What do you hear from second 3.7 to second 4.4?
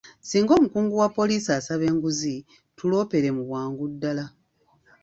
ddaala.